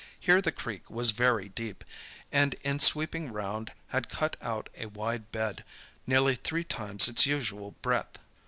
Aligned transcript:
Here 0.19 0.41
the 0.41 0.51
creek 0.51 0.89
was 0.89 1.11
very 1.11 1.49
deep, 1.49 1.83
and 2.31 2.55
in 2.63 2.79
sweeping 2.79 3.31
round 3.31 3.71
had 3.89 4.09
cut 4.09 4.35
out 4.41 4.67
a 4.75 4.87
wide 4.87 5.31
bed, 5.31 5.63
nearly 6.07 6.33
three 6.35 6.63
times 6.63 7.07
its 7.07 7.27
usual 7.27 7.75
breadth. 7.83 8.17